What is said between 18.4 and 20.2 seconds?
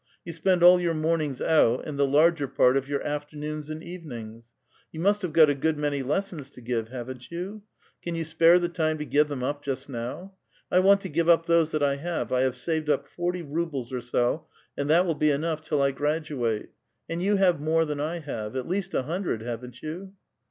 at least a hundred, haven't vou?"